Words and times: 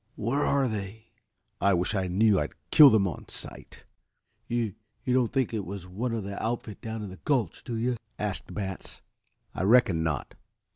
"Where 0.15 0.43
are 0.43 0.67
they?" 0.67 1.11
"I 1.61 1.75
wish 1.75 1.93
I 1.93 2.07
knew. 2.07 2.39
I'd 2.39 2.55
kill 2.71 2.89
them 2.89 3.07
on 3.07 3.29
sight." 3.29 3.83
"You 4.47 4.73
you 5.03 5.13
don't 5.13 5.31
think 5.31 5.53
it 5.53 5.63
was 5.63 5.85
one 5.85 6.11
of 6.11 6.23
the 6.23 6.41
outfit 6.43 6.81
down 6.81 7.03
in 7.03 7.11
the 7.11 7.17
gulch, 7.23 7.63
do 7.63 7.75
you?" 7.75 7.97
asked 8.17 8.51
Batts. 8.51 9.03
"I 9.53 9.61
reckon 9.61 10.01
not. 10.01 10.33